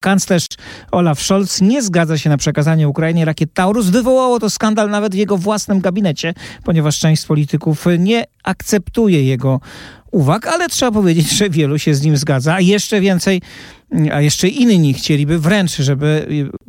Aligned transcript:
Kanclerz 0.00 0.46
Olaf 0.90 1.22
Scholz 1.22 1.60
nie 1.60 1.82
zgadza 1.82 2.18
się 2.18 2.30
na 2.30 2.36
przekazanie 2.36 2.88
Ukrainie 2.88 3.24
rakiet 3.24 3.54
Taurus. 3.54 3.86
Wywołało 3.86 4.40
to 4.40 4.50
skandal 4.50 4.90
nawet 4.90 5.12
w 5.12 5.16
jego 5.16 5.38
własnym 5.38 5.80
gabinecie, 5.80 6.34
ponieważ 6.64 6.98
część 6.98 7.26
polityków 7.26 7.84
nie 7.98 8.24
akceptuje 8.44 9.24
jego 9.24 9.60
uwag, 10.10 10.46
ale 10.46 10.68
trzeba 10.68 10.92
powiedzieć, 10.92 11.30
że 11.30 11.50
wielu 11.50 11.78
się 11.78 11.94
z 11.94 12.02
nim 12.02 12.16
zgadza, 12.16 12.54
a 12.54 12.60
jeszcze 12.60 13.00
więcej, 13.00 13.42
a 14.12 14.20
jeszcze 14.20 14.48
inni 14.48 14.94
chcieliby 14.94 15.38
wręcz, 15.38 15.76
żeby 15.76 16.26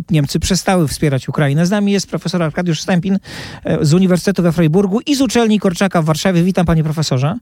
Niemcy 0.09 0.39
przestały 0.39 0.87
wspierać 0.87 1.29
Ukrainę. 1.29 1.65
Z 1.65 1.71
nami 1.71 1.91
jest 1.91 2.09
profesor 2.09 2.43
Arkadiusz 2.43 2.81
Stępin 2.81 3.19
e, 3.63 3.85
z 3.85 3.93
Uniwersytetu 3.93 4.43
we 4.43 4.51
Freiburgu 4.51 4.99
i 4.99 5.15
z 5.15 5.21
uczelni 5.21 5.59
Korczaka 5.59 6.01
w 6.01 6.05
Warszawie. 6.05 6.43
Witam 6.43 6.65
panie 6.65 6.83
profesorze. 6.83 7.35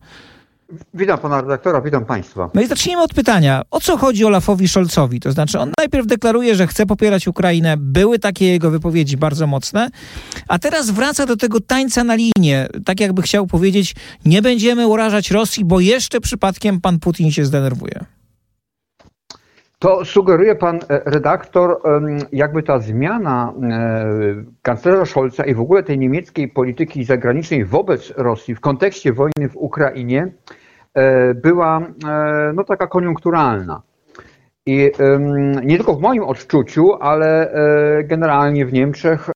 Witam 0.93 1.19
pana 1.19 1.41
redaktora, 1.41 1.81
witam 1.81 2.05
państwa. 2.05 2.49
No 2.53 2.61
i 2.61 2.67
zacznijmy 2.67 3.01
od 3.01 3.13
pytania. 3.13 3.61
O 3.71 3.79
co 3.79 3.97
chodzi 3.97 4.25
Olafowi 4.25 4.67
Scholzowi? 4.67 5.19
To 5.19 5.31
znaczy, 5.31 5.59
on 5.59 5.71
najpierw 5.77 6.07
deklaruje, 6.07 6.55
że 6.55 6.67
chce 6.67 6.85
popierać 6.85 7.27
Ukrainę. 7.27 7.75
Były 7.77 8.19
takie 8.19 8.45
jego 8.45 8.71
wypowiedzi 8.71 9.17
bardzo 9.17 9.47
mocne, 9.47 9.89
a 10.47 10.59
teraz 10.59 10.91
wraca 10.91 11.25
do 11.25 11.37
tego 11.37 11.59
tańca 11.59 12.03
na 12.03 12.15
linię. 12.15 12.67
Tak 12.85 12.99
jakby 12.99 13.21
chciał 13.21 13.47
powiedzieć, 13.47 13.95
nie 14.25 14.41
będziemy 14.41 14.87
urażać 14.87 15.31
Rosji, 15.31 15.65
bo 15.65 15.79
jeszcze 15.79 16.19
przypadkiem 16.21 16.81
pan 16.81 16.99
Putin 16.99 17.31
się 17.31 17.45
zdenerwuje. 17.45 18.05
To 19.79 20.05
sugeruje 20.05 20.55
pan 20.55 20.75
e, 20.75 21.01
redaktor, 21.05 21.81
jakby 22.31 22.63
ta 22.63 22.79
zmiana 22.79 23.53
e, 23.63 24.43
kanclerza 24.61 25.05
Scholza 25.05 25.45
i 25.45 25.53
w 25.53 25.59
ogóle 25.59 25.83
tej 25.83 25.97
niemieckiej 25.97 26.47
polityki 26.47 27.03
zagranicznej 27.03 27.65
wobec 27.65 28.13
Rosji 28.17 28.55
w 28.55 28.59
kontekście 28.59 29.13
wojny 29.13 29.49
w 29.49 29.55
Ukrainie 29.55 30.31
była 31.35 31.81
no, 32.53 32.63
taka 32.63 32.87
koniunkturalna. 32.87 33.81
I 34.65 34.91
nie 35.63 35.77
tylko 35.77 35.95
w 35.95 36.01
moim 36.01 36.23
odczuciu, 36.23 36.93
ale 36.93 37.53
generalnie 38.03 38.65
w 38.65 38.73
Niemczech 38.73 39.29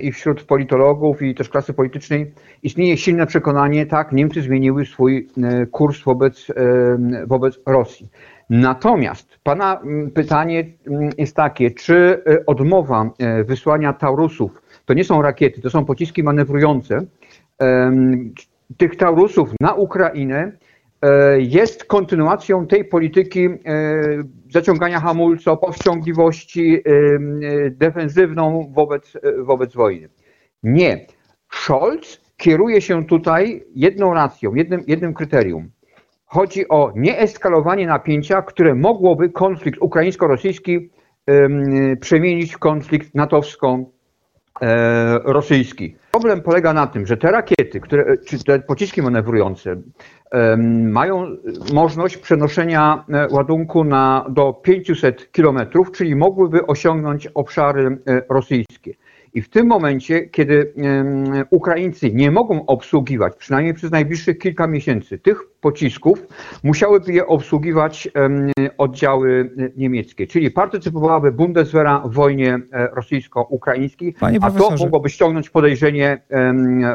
i 0.00 0.12
wśród 0.12 0.42
politologów 0.42 1.22
i 1.22 1.34
też 1.34 1.48
klasy 1.48 1.74
politycznej 1.74 2.32
istnieje 2.62 2.96
silne 2.96 3.26
przekonanie, 3.26 3.86
tak, 3.86 4.12
Niemcy 4.12 4.42
zmieniły 4.42 4.86
swój 4.86 5.28
kurs 5.70 6.02
wobec, 6.04 6.46
wobec 7.26 7.60
Rosji. 7.66 8.08
Natomiast 8.50 9.38
Pana 9.42 9.80
pytanie 10.14 10.64
jest 11.18 11.36
takie, 11.36 11.70
czy 11.70 12.22
e, 12.26 12.46
odmowa 12.46 13.10
e, 13.18 13.44
wysłania 13.44 13.92
Taurusów, 13.92 14.62
to 14.84 14.94
nie 14.94 15.04
są 15.04 15.22
rakiety, 15.22 15.60
to 15.60 15.70
są 15.70 15.84
pociski 15.84 16.22
manewrujące, 16.22 17.00
tych 18.76 18.96
Taurusów 18.96 19.50
na 19.60 19.74
Ukrainę 19.74 20.36
e, 20.38 20.52
jest 21.38 21.84
kontynuacją 21.84 22.66
tej 22.66 22.84
polityki 22.84 23.48
zaciągania 24.50 25.00
hamulca, 25.00 25.56
powściągliwości 25.56 26.82
defensywną 27.70 28.72
wobec, 28.74 29.12
wobec 29.38 29.74
wojny. 29.74 30.08
Nie. 30.62 31.06
Scholz 31.52 32.20
kieruje 32.36 32.80
się 32.80 33.04
tutaj 33.04 33.64
jedną 33.74 34.14
racją, 34.14 34.54
jednym, 34.54 34.84
jednym 34.86 35.14
kryterium. 35.14 35.70
Chodzi 36.24 36.68
o 36.68 36.92
nieeskalowanie 36.96 37.86
napięcia, 37.86 38.42
które 38.42 38.74
mogłoby 38.74 39.30
konflikt 39.30 39.80
ukraińsko-rosyjski 39.80 40.90
przemienić 42.00 42.54
w 42.54 42.58
konflikt 42.58 43.14
natowsko-rosyjski. 44.60 45.96
Problem 46.12 46.42
polega 46.42 46.72
na 46.72 46.86
tym, 46.86 47.06
że 47.06 47.16
te 47.16 47.30
rakiety, 47.30 47.80
które, 47.80 48.16
czy 48.18 48.44
te 48.44 48.58
pociski 48.58 49.02
manewrujące 49.02 49.76
mają 50.90 51.36
możliwość 51.72 52.16
przenoszenia 52.16 53.04
e, 53.08 53.28
ładunku 53.30 53.84
na, 53.84 54.26
do 54.28 54.52
500 54.52 55.30
km, 55.32 55.58
czyli 55.92 56.16
mogłyby 56.16 56.66
osiągnąć 56.66 57.26
obszary 57.26 57.98
e, 58.06 58.22
rosyjskie. 58.28 58.94
I 59.34 59.42
w 59.42 59.50
tym 59.50 59.66
momencie, 59.66 60.28
kiedy 60.28 60.72
Ukraińcy 61.50 62.10
nie 62.12 62.30
mogą 62.30 62.66
obsługiwać, 62.66 63.32
przynajmniej 63.36 63.74
przez 63.74 63.90
najbliższych 63.90 64.38
kilka 64.38 64.66
miesięcy, 64.66 65.18
tych 65.18 65.40
pocisków, 65.64 66.26
musiałyby 66.62 67.12
je 67.12 67.26
obsługiwać 67.26 68.08
oddziały 68.78 69.50
niemieckie. 69.76 70.26
Czyli 70.26 70.50
partycypowałaby 70.50 71.32
Bundeswehra 71.32 72.02
w 72.04 72.12
wojnie 72.12 72.58
e, 72.72 72.88
rosyjsko-ukraińskiej, 72.92 74.14
a 74.40 74.50
to 74.50 74.70
mogłoby 74.76 75.10
ściągnąć 75.10 75.50
podejrzenie 75.50 76.22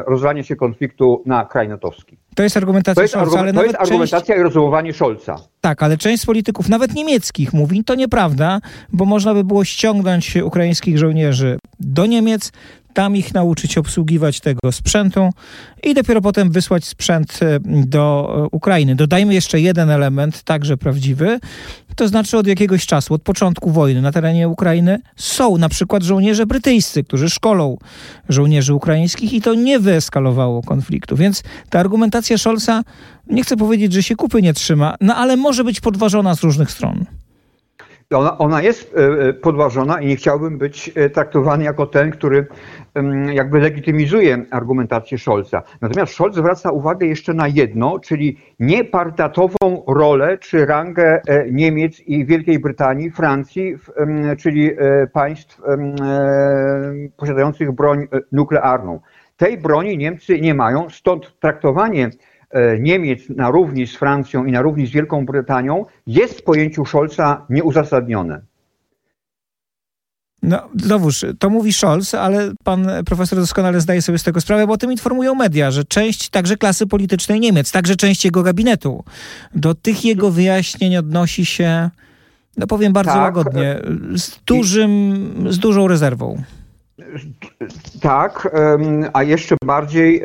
rozlania 0.06 0.42
się 0.42 0.56
konfliktu 0.56 1.22
na 1.26 1.44
kraj 1.44 1.68
natowski. 1.68 2.18
To 2.34 2.42
jest 2.42 2.56
argumentacja 2.56 2.94
to 2.94 3.02
jest, 3.02 3.14
Scholza, 3.14 3.40
ale 3.40 3.52
to 3.52 3.62
jest 3.62 3.76
argumentacja 3.80 4.20
część... 4.20 4.40
i 4.40 4.42
rozumowanie 4.42 4.92
Scholza. 4.92 5.36
Tak, 5.60 5.82
ale 5.82 5.96
część 5.96 6.26
polityków, 6.26 6.68
nawet 6.68 6.94
niemieckich, 6.94 7.52
mówi, 7.52 7.84
to 7.84 7.94
nieprawda, 7.94 8.60
bo 8.92 9.04
można 9.04 9.34
by 9.34 9.44
było 9.44 9.64
ściągnąć 9.64 10.36
ukraińskich 10.36 10.98
żołnierzy 10.98 11.58
do 11.80 12.06
Niemiec, 12.06 12.52
tam 12.94 13.16
ich 13.16 13.34
nauczyć 13.34 13.78
obsługiwać 13.78 14.40
tego 14.40 14.72
sprzętu 14.72 15.30
i 15.82 15.94
dopiero 15.94 16.20
potem 16.20 16.50
wysłać 16.50 16.84
sprzęt 16.84 17.40
e, 17.42 17.60
do 17.86 18.34
e, 18.44 18.56
Ukrainy. 18.56 18.96
Dodajmy 18.96 19.34
jeszcze 19.34 19.60
jeden 19.60 19.90
element, 19.90 20.42
także 20.42 20.76
prawdziwy, 20.76 21.40
to 21.96 22.08
znaczy 22.08 22.38
od 22.38 22.46
jakiegoś 22.46 22.86
czasu, 22.86 23.14
od 23.14 23.22
początku 23.22 23.70
wojny 23.70 24.02
na 24.02 24.12
terenie 24.12 24.48
Ukrainy 24.48 24.98
są 25.16 25.58
na 25.58 25.68
przykład 25.68 26.02
żołnierze 26.02 26.46
brytyjscy, 26.46 27.04
którzy 27.04 27.30
szkolą 27.30 27.78
żołnierzy 28.28 28.74
ukraińskich 28.74 29.32
i 29.32 29.40
to 29.40 29.54
nie 29.54 29.78
wyeskalowało 29.78 30.62
konfliktu. 30.62 31.16
Więc 31.16 31.42
ta 31.70 31.80
argumentacja 31.80 32.38
Scholza, 32.38 32.82
nie 33.26 33.42
chcę 33.42 33.56
powiedzieć, 33.56 33.92
że 33.92 34.02
się 34.02 34.16
kupy 34.16 34.42
nie 34.42 34.54
trzyma, 34.54 34.94
no 35.00 35.16
ale 35.16 35.36
może 35.36 35.64
być 35.64 35.80
podważona 35.80 36.34
z 36.34 36.42
różnych 36.42 36.70
stron. 36.70 37.04
Ona, 38.14 38.38
ona 38.38 38.62
jest 38.62 38.94
e, 38.94 39.28
e, 39.28 39.32
podważona 39.32 40.00
i 40.00 40.06
nie 40.06 40.16
chciałbym 40.16 40.58
być 40.58 40.92
e, 40.94 41.10
traktowany 41.10 41.64
jako 41.64 41.86
ten, 41.86 42.10
który 42.10 42.46
jakby 43.32 43.60
legitymizuje 43.60 44.44
argumentację 44.50 45.18
Scholza. 45.18 45.62
Natomiast 45.80 46.12
Scholz 46.12 46.36
zwraca 46.36 46.70
uwagę 46.70 47.06
jeszcze 47.06 47.34
na 47.34 47.48
jedno, 47.48 47.98
czyli 47.98 48.38
niepartatową 48.60 49.84
rolę 49.88 50.38
czy 50.38 50.66
rangę 50.66 51.20
Niemiec 51.50 52.00
i 52.00 52.26
Wielkiej 52.26 52.58
Brytanii, 52.58 53.10
Francji, 53.10 53.74
czyli 54.38 54.70
państw 55.12 55.60
posiadających 57.16 57.72
broń 57.72 58.08
nuklearną. 58.32 59.00
Tej 59.36 59.58
broni 59.58 59.98
Niemcy 59.98 60.40
nie 60.40 60.54
mają, 60.54 60.90
stąd 60.90 61.38
traktowanie 61.40 62.10
Niemiec 62.80 63.20
na 63.28 63.50
równi 63.50 63.86
z 63.86 63.96
Francją 63.96 64.44
i 64.44 64.52
na 64.52 64.62
równi 64.62 64.86
z 64.86 64.90
Wielką 64.90 65.26
Brytanią 65.26 65.86
jest 66.06 66.38
w 66.38 66.42
pojęciu 66.42 66.84
Scholza 66.84 67.46
nieuzasadnione. 67.50 68.40
No, 70.42 70.68
znowuż, 70.76 71.24
to 71.38 71.50
mówi 71.50 71.72
Scholz, 71.72 72.14
ale 72.14 72.52
pan 72.64 72.88
profesor 73.06 73.38
doskonale 73.38 73.80
zdaje 73.80 74.02
sobie 74.02 74.18
z 74.18 74.22
tego 74.22 74.40
sprawę, 74.40 74.66
bo 74.66 74.72
o 74.72 74.76
tym 74.76 74.92
informują 74.92 75.34
media, 75.34 75.70
że 75.70 75.84
część 75.84 76.28
także 76.28 76.56
klasy 76.56 76.86
politycznej 76.86 77.40
Niemiec, 77.40 77.72
także 77.72 77.96
część 77.96 78.24
jego 78.24 78.42
gabinetu, 78.42 79.04
do 79.54 79.74
tych 79.74 80.04
jego 80.04 80.30
wyjaśnień 80.30 80.96
odnosi 80.96 81.46
się, 81.46 81.90
no 82.56 82.66
powiem 82.66 82.92
bardzo 82.92 83.12
tak. 83.12 83.22
łagodnie, 83.22 83.80
z, 84.14 84.40
dużym, 84.46 85.46
z 85.50 85.58
dużą 85.58 85.88
rezerwą. 85.88 86.42
Tak, 88.00 88.56
a 89.12 89.22
jeszcze 89.22 89.56
bardziej 89.64 90.22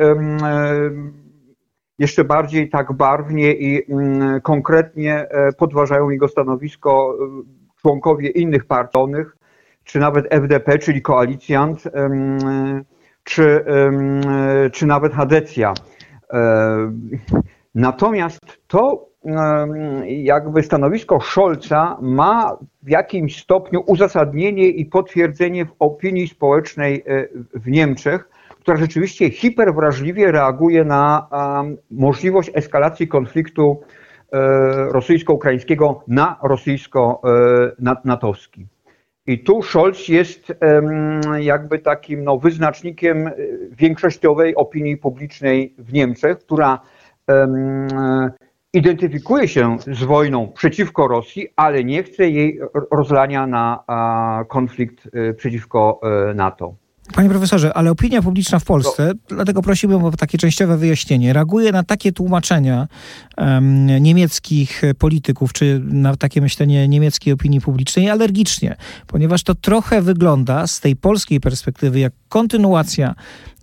jeszcze 2.00 2.23
bardziej 2.23 2.69
tak 2.69 2.94
barwnie 2.94 3.53
i 3.53 3.91
mm, 3.91 4.41
konkretnie 4.41 5.29
e, 5.29 5.51
podważają 5.51 6.09
jego 6.09 6.28
stanowisko 6.28 7.16
e, 7.19 7.81
członkowie 7.81 8.29
innych 8.29 8.66
partii, 8.66 9.00
czy 9.83 10.00
nawet 10.00 10.34
FDP, 10.34 10.79
czyli 10.79 11.01
koalicjant, 11.01 11.84
czy, 13.23 13.66
czy 14.72 14.85
nawet 14.85 15.13
Hadecja. 15.13 15.73
E, 16.34 16.91
natomiast 17.75 18.39
to 18.67 19.09
jakby 20.07 20.63
stanowisko 20.63 21.22
Scholza 21.22 21.97
ma 22.01 22.57
w 22.84 22.89
jakimś 22.89 23.41
stopniu 23.41 23.84
uzasadnienie 23.88 24.67
i 24.67 24.85
potwierdzenie 24.85 25.66
w 25.66 25.75
opinii 25.79 26.28
społecznej 26.28 27.03
w 27.53 27.67
Niemczech, 27.67 28.29
która 28.66 28.78
rzeczywiście 28.78 29.29
hiperwrażliwie 29.29 30.32
reaguje 30.32 30.84
na 30.84 31.28
możliwość 31.91 32.52
eskalacji 32.53 33.08
konfliktu 33.08 33.82
e, 33.82 33.85
rosyjsko-ukraińskiego 34.91 36.03
na 36.08 36.40
rosyjsko-natowski. 36.44 38.67
I 39.28 39.44
tu 39.44 39.62
Scholz 39.62 40.08
jest 40.08 40.53
jakby 41.40 41.79
takim 41.79 42.23
no, 42.23 42.38
wyznacznikiem 42.38 43.29
większościowej 43.72 44.56
opinii 44.56 44.97
publicznej 44.97 45.76
w 45.78 45.94
Niemczech, 45.94 46.40
która 46.40 46.79
identyfikuje 48.73 49.47
się 49.47 49.78
z 49.79 50.03
wojną 50.03 50.47
przeciwko 50.47 51.08
Rosji, 51.08 51.47
ale 51.56 51.84
nie 51.84 52.03
chce 52.03 52.29
jej 52.29 52.59
rozlania 52.91 53.47
na 53.47 53.84
konflikt 54.47 55.09
e, 55.14 55.34
przeciwko 55.34 56.00
e, 56.03 56.34
NATO. 56.34 56.76
Panie 57.13 57.29
profesorze, 57.29 57.73
ale 57.73 57.91
opinia 57.91 58.22
publiczna 58.22 58.59
w 58.59 58.63
Polsce, 58.63 59.07
no. 59.07 59.35
dlatego 59.35 59.61
prosiłbym 59.61 60.03
o 60.03 60.11
takie 60.11 60.37
częściowe 60.37 60.78
wyjaśnienie, 60.78 61.34
reaguje 61.34 61.72
na 61.72 61.84
takie 61.84 62.11
tłumaczenia 62.11 62.87
um, 63.37 63.85
niemieckich 63.85 64.81
polityków, 64.99 65.53
czy 65.53 65.81
na 65.84 66.16
takie 66.16 66.41
myślenie 66.41 66.87
niemieckiej 66.87 67.34
opinii 67.34 67.61
publicznej 67.61 68.09
alergicznie, 68.09 68.75
ponieważ 69.07 69.43
to 69.43 69.55
trochę 69.55 70.02
wygląda 70.02 70.67
z 70.67 70.79
tej 70.79 70.96
polskiej 70.96 71.40
perspektywy 71.40 71.99
jak 71.99 72.13
kontynuacja 72.29 73.16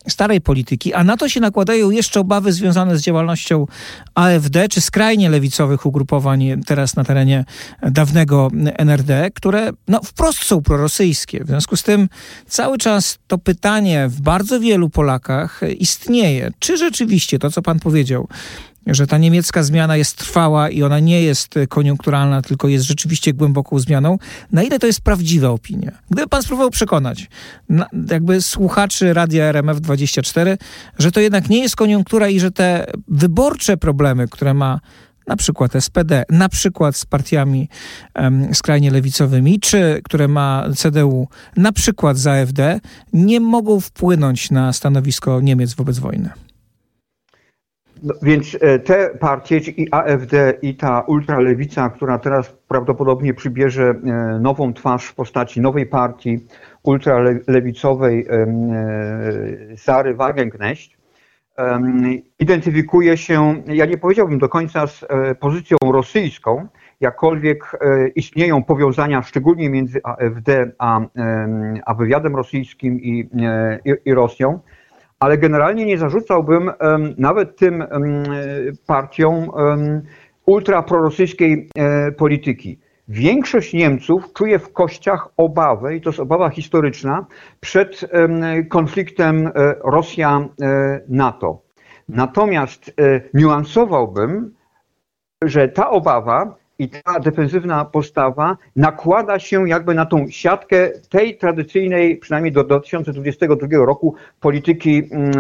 starej 0.08 0.40
polityki, 0.40 0.94
a 0.94 1.04
na 1.04 1.16
to 1.16 1.28
się 1.28 1.40
nakładają 1.40 1.90
jeszcze 1.90 2.20
obawy 2.20 2.52
związane 2.52 2.99
z 2.99 3.02
działalnością 3.02 3.66
AfD 4.14 4.69
czy 4.69 4.81
skrajnie 4.81 5.31
lewicowych 5.31 5.87
ugrupowań 5.87 6.62
teraz 6.66 6.96
na 6.96 7.04
terenie 7.04 7.44
dawnego 7.82 8.49
NRD, 8.78 9.31
które 9.34 9.70
no, 9.88 10.00
wprost 10.04 10.44
są 10.44 10.62
prorosyjskie. 10.62 11.44
W 11.44 11.46
związku 11.46 11.76
z 11.76 11.82
tym 11.82 12.08
cały 12.46 12.78
czas 12.78 13.19
to 13.26 13.38
pytanie 13.38 14.08
w 14.08 14.20
bardzo 14.20 14.60
wielu 14.60 14.90
Polakach 14.90 15.60
istnieje. 15.78 16.50
Czy 16.58 16.76
rzeczywiście 16.76 17.38
to, 17.38 17.50
co 17.50 17.62
pan 17.62 17.81
powiedział, 17.81 18.28
że 18.87 19.06
ta 19.06 19.19
niemiecka 19.19 19.62
zmiana 19.62 19.96
jest 19.96 20.17
trwała 20.17 20.70
i 20.70 20.82
ona 20.82 21.00
nie 21.00 21.23
jest 21.23 21.55
koniunkturalna, 21.69 22.43
tylko 22.43 22.69
jest 22.69 22.84
rzeczywiście 22.84 23.32
głęboką 23.32 23.79
zmianą. 23.79 24.19
Na 24.52 24.62
ile 24.62 24.79
to 24.79 24.87
jest 24.87 25.00
prawdziwa 25.00 25.49
opinia? 25.49 25.93
Gdyby 26.11 26.29
pan 26.29 26.43
spróbował 26.43 26.70
przekonać 26.70 27.29
jakby 28.11 28.43
słuchaczy 28.43 29.14
Radia 29.14 29.44
RMF 29.44 29.81
24, 29.81 30.58
że 30.99 31.12
to 31.12 31.20
jednak 31.20 31.49
nie 31.49 31.62
jest 31.62 31.76
koniunktura 31.76 32.29
i 32.29 32.40
że 32.40 32.50
te 32.50 32.87
wyborcze 33.08 33.76
problemy, 33.76 34.29
które 34.29 34.55
ma 34.55 34.81
na 35.26 35.37
przykład 35.37 35.73
SPD, 35.81 36.25
na 36.31 36.49
przykład 36.49 36.96
z 36.96 37.06
partiami 37.06 37.69
um, 38.14 38.55
skrajnie 38.55 38.90
lewicowymi, 38.90 39.61
czy 39.61 40.00
które 40.05 40.29
ma 40.29 40.64
CDU, 40.76 41.29
na 41.56 41.73
przykład 41.73 42.19
z 42.19 42.26
AfD, 42.26 42.81
nie 43.12 43.40
mogą 43.40 43.81
wpłynąć 43.81 44.50
na 44.50 44.73
stanowisko 44.73 45.40
Niemiec 45.40 45.75
wobec 45.75 45.99
wojny. 45.99 46.31
No, 48.02 48.14
więc 48.22 48.56
e, 48.60 48.78
te 48.78 49.10
partie, 49.19 49.56
i 49.56 49.88
AfD, 49.90 50.54
i 50.62 50.75
ta 50.75 51.00
ultralewica, 51.00 51.90
która 51.90 52.19
teraz 52.19 52.56
prawdopodobnie 52.69 53.34
przybierze 53.34 53.90
e, 53.90 53.94
nową 54.40 54.72
twarz 54.72 55.06
w 55.06 55.14
postaci 55.14 55.60
nowej 55.60 55.87
partii 55.87 56.38
ultralewicowej 56.82 58.26
e, 58.31 58.46
Sary 59.76 60.14
Wagenknecht, 60.14 61.02
identyfikuje 62.38 63.16
się, 63.16 63.62
ja 63.66 63.87
nie 63.87 63.99
powiedziałbym 63.99 64.38
do 64.38 64.48
końca 64.48 64.87
z 64.87 65.05
pozycją 65.40 65.76
rosyjską, 65.93 66.69
jakkolwiek 67.00 67.78
istnieją 68.16 68.62
powiązania 68.62 69.22
szczególnie 69.22 69.70
między 69.70 70.00
AfD 70.05 70.70
a, 70.78 71.00
a 71.87 71.94
wywiadem 71.94 72.37
rosyjskim 72.37 73.00
i, 73.00 73.28
i, 73.84 73.90
i 74.05 74.14
Rosją, 74.14 74.60
ale 75.22 75.38
generalnie 75.38 75.86
nie 75.86 75.98
zarzucałbym 75.98 76.70
nawet 77.19 77.56
tym 77.56 77.84
partiom 78.86 79.50
ultraprorosyjskiej 80.46 81.69
e, 81.76 82.12
polityki. 82.12 82.78
Większość 83.08 83.72
Niemców 83.72 84.32
czuje 84.32 84.58
w 84.58 84.72
kościach 84.72 85.28
obawę, 85.36 85.96
i 85.96 86.00
to 86.00 86.08
jest 86.08 86.20
obawa 86.20 86.50
historyczna, 86.50 87.26
przed 87.60 88.10
konfliktem 88.69 89.46
e, 89.46 89.50
Rosja-NATO. 89.84 91.62
Natomiast 92.08 92.88
e, 92.88 93.20
niuansowałbym, 93.34 94.54
że 95.44 95.69
ta 95.69 95.90
obawa 95.90 96.56
i 96.82 96.88
ta 96.88 97.20
defensywna 97.20 97.84
postawa 97.84 98.56
nakłada 98.76 99.38
się 99.38 99.69
jakby 99.69 99.94
na 99.94 100.06
tą 100.06 100.26
siatkę 100.31 100.90
tej 101.11 101.37
tradycyjnej, 101.37 102.17
przynajmniej 102.17 102.52
do 102.52 102.64
2022 102.64 103.67
roku, 103.73 104.14
polityki 104.40 105.02
mm, 105.11 105.32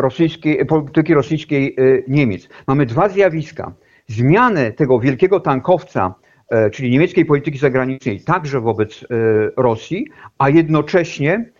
rosyjskiej, 0.00 0.66
polityki 0.66 1.14
rosyjskiej 1.14 1.76
y, 1.80 2.04
Niemiec. 2.08 2.48
Mamy 2.66 2.86
dwa 2.86 3.08
zjawiska. 3.08 3.72
Zmianę 4.06 4.72
tego 4.72 5.00
wielkiego 5.00 5.40
tankowca, 5.40 6.14
e, 6.48 6.70
czyli 6.70 6.90
niemieckiej 6.90 7.24
polityki 7.24 7.58
zagranicznej, 7.58 8.20
także 8.20 8.60
wobec 8.60 9.02
e, 9.02 9.06
Rosji, 9.56 10.06
a 10.38 10.48
jednocześnie 10.48 11.50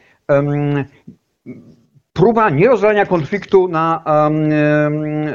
próba 2.21 2.51
nierozwiązania 2.51 3.07
konfliktu 3.07 3.69
na, 3.69 4.05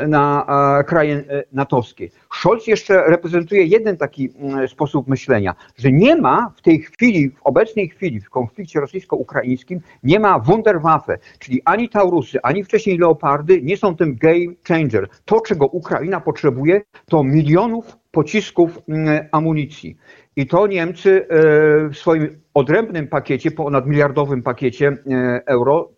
na 0.07 0.45
kraje 0.87 1.15
e, 1.15 1.43
natowskie. 1.51 2.09
Scholz 2.33 2.67
jeszcze 2.67 3.03
reprezentuje 3.07 3.63
jeden 3.63 3.97
taki 3.97 4.29
mm, 4.39 4.67
sposób 4.67 5.07
myślenia, 5.07 5.55
że 5.77 5.91
nie 5.91 6.15
ma 6.15 6.53
w 6.57 6.61
tej 6.61 6.79
chwili, 6.79 7.29
w 7.29 7.41
obecnej 7.43 7.89
chwili, 7.89 8.19
w 8.19 8.29
konflikcie 8.29 8.79
rosyjsko-ukraińskim, 8.79 9.79
nie 10.03 10.19
ma 10.19 10.39
Wunderwaffe, 10.39 11.17
czyli 11.39 11.61
ani 11.65 11.89
Taurusy, 11.89 12.39
ani 12.43 12.63
wcześniej 12.63 12.97
Leopardy 12.97 13.61
nie 13.61 13.77
są 13.77 13.95
tym 13.95 14.15
game 14.15 14.55
changer. 14.67 15.07
To, 15.25 15.41
czego 15.41 15.65
Ukraina 15.65 16.21
potrzebuje, 16.21 16.81
to 17.09 17.23
milionów 17.23 17.97
pocisków 18.11 18.79
mm, 18.89 19.25
amunicji. 19.31 19.97
I 20.35 20.47
to 20.47 20.67
Niemcy 20.67 21.27
e, 21.29 21.89
w 21.89 21.97
swoim 21.97 22.41
odrębnym 22.53 23.07
pakiecie, 23.07 23.51
ponad 23.51 23.87
miliardowym 23.87 24.43
pakiecie 24.43 24.87
e, 24.87 25.41
euro, 25.45 25.89
E, 25.89 25.94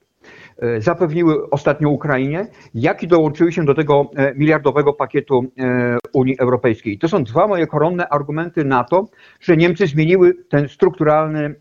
zapewniły 0.80 1.50
ostatnio 1.50 1.90
Ukrainie, 1.90 2.48
jak 2.74 3.04
i 3.04 3.08
dołączyły 3.08 3.52
się 3.52 3.66
do 3.66 3.76
tego 3.76 4.12
e, 4.16 4.36
miliardowego 4.36 4.94
pakietu 4.94 5.46
e, 5.60 5.98
Unii 6.14 6.40
Europejskiej. 6.40 6.98
To 6.98 7.08
są 7.08 7.24
dwa 7.24 7.48
moje 7.48 7.68
koronne 7.68 8.10
argumenty 8.10 8.66
na 8.66 8.84
to, 8.84 9.06
że 9.40 9.58
Niemcy 9.58 9.88
zmieniły 9.88 10.34
ten 10.50 10.70
strukturalny 10.70 11.56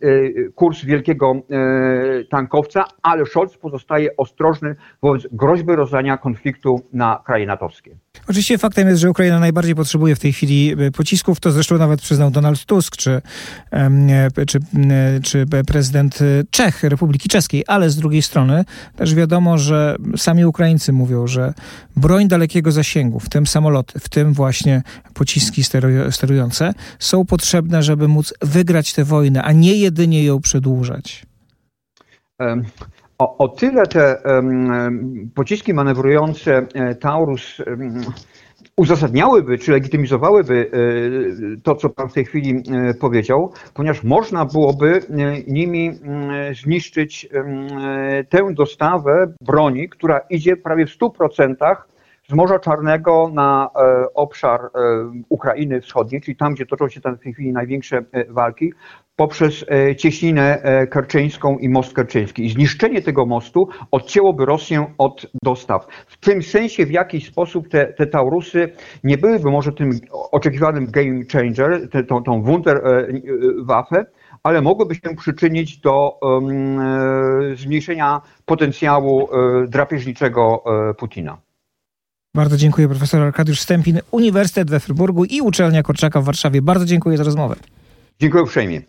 kurs 0.55 0.85
wielkiego 0.85 1.35
tankowca, 2.31 2.85
ale 3.03 3.27
Scholz 3.27 3.59
pozostaje 3.59 4.17
ostrożny 4.17 4.77
wobec 5.03 5.29
groźby 5.33 5.77
rozlania 5.77 6.17
konfliktu 6.17 6.81
na 6.93 7.23
kraje 7.27 7.47
natowskie. 7.47 7.97
Oczywiście 8.29 8.59
faktem 8.59 8.89
jest, 8.89 9.01
że 9.01 9.11
Ukraina 9.11 9.39
najbardziej 9.39 9.75
potrzebuje 9.75 10.17
w 10.17 10.19
tej 10.19 10.33
chwili 10.33 10.77
pocisków. 10.97 11.41
To 11.41 11.53
zresztą 11.53 11.79
nawet 11.79 12.01
przyznał 12.01 12.31
Donald 12.31 12.65
Tusk, 12.65 12.97
czy, 12.97 13.23
czy, 14.47 14.59
czy 15.23 15.47
prezydent 15.67 16.19
Czech, 16.51 16.83
Republiki 16.83 17.29
Czeskiej, 17.29 17.65
ale 17.67 17.91
z 17.91 17.97
drugiej 17.97 18.23
strony 18.23 18.65
też 18.97 19.15
wiadomo, 19.15 19.59
że 19.59 19.97
sami 20.17 20.45
Ukraińcy 20.45 20.93
mówią, 20.93 21.27
że 21.27 21.55
broń 21.97 22.29
dalekiego 22.29 22.73
zasięgu, 22.73 23.21
w 23.21 23.29
tym 23.29 23.47
samoloty, 23.47 24.01
w 24.01 24.09
tym 24.09 24.33
właśnie 24.33 24.83
pociski 25.15 25.63
sterujące, 26.11 26.73
są 26.99 27.25
potrzebne, 27.25 27.83
żeby 27.83 28.09
móc 28.09 28.35
wygrać 28.43 28.93
tę 28.93 29.05
wojnę, 29.05 29.43
a 29.43 29.53
nie 29.53 29.77
jedynie 29.77 30.25
ją 30.25 30.41
przedłużać. 30.41 31.27
O, 33.19 33.37
o 33.39 33.49
tyle 33.49 33.87
te 33.87 34.17
um, 34.25 35.31
pociski 35.35 35.75
manewrujące 35.75 36.67
e, 36.75 36.95
Taurus 36.95 37.61
um, 37.61 38.01
uzasadniałyby 38.77 39.59
czy 39.59 39.73
legitymizowałyby 39.73 40.71
e, 40.73 41.61
to, 41.63 41.75
co 41.75 41.89
Pan 41.89 42.09
w 42.09 42.13
tej 42.13 42.25
chwili 42.25 42.63
e, 42.73 42.95
powiedział, 42.95 43.53
ponieważ 43.75 44.03
można 44.03 44.45
byłoby 44.45 45.01
nimi 45.47 45.91
zniszczyć 46.63 47.29
tę 48.29 48.55
dostawę 48.55 49.33
broni, 49.41 49.89
która 49.89 50.21
idzie 50.31 50.57
prawie 50.57 50.87
w 50.87 50.99
100% 50.99 51.77
z 52.29 52.33
Morza 52.33 52.59
Czarnego 52.59 53.31
na 53.33 53.71
obszar 54.15 54.61
Ukrainy 55.29 55.81
Wschodniej, 55.81 56.21
czyli 56.21 56.37
tam, 56.37 56.55
gdzie 56.55 56.67
toczą 56.67 56.89
się 56.89 57.01
w 57.01 57.23
tej 57.23 57.33
chwili 57.33 57.53
największe 57.53 58.05
walki, 58.29 58.73
poprzez 59.17 59.65
e, 59.71 59.97
cieśninę 59.97 60.63
e, 60.63 60.87
kerczeńską 60.87 61.59
i 61.59 61.69
most 61.69 61.93
kerczeński. 61.93 62.45
I 62.45 62.51
zniszczenie 62.51 63.03
tego 63.03 63.27
mostu 63.27 63.69
odcięłoby 63.91 64.45
Rosję 64.45 64.87
od 64.99 65.27
dostaw. 65.43 65.87
W 66.07 66.17
tym 66.17 66.43
sensie, 66.43 66.87
w 66.87 66.91
jakiś 66.91 67.29
sposób 67.29 67.69
te, 67.69 67.87
te 67.87 68.07
Taurusy 68.07 68.73
nie 69.05 69.19
byłyby 69.19 69.51
może 69.51 69.73
tym 69.73 69.91
oczekiwanym 70.11 70.87
game 70.87 71.21
changer, 71.33 71.91
te, 71.91 72.05
tą, 72.05 72.23
tą 72.23 72.43
Wunderwaffe, 72.43 74.07
ale 74.43 74.63
mogłyby 74.63 74.95
się 74.95 75.17
przyczynić 75.17 75.79
do 75.79 76.19
um, 76.21 77.57
zmniejszenia 77.57 78.21
potencjału 78.47 79.29
drapieżniczego 79.69 80.65
Putina. 80.99 81.46
Bardzo 82.37 82.57
dziękuję 82.57 82.89
profesor 82.89 83.23
Arkadiusz 83.23 83.61
Stępin, 83.61 84.01
Uniwersytet 84.11 84.71
we 84.71 84.81
Fryburgu 84.81 85.25
i 85.25 85.41
Uczelnia 85.41 85.83
Korczaka 85.83 86.21
w 86.21 86.25
Warszawie. 86.25 86.63
Bardzo 86.63 86.85
dziękuję 86.85 87.17
za 87.17 87.25
rozmowę. 87.25 87.57
Dziękuję 88.21 88.43
uprzejmie. 88.43 88.83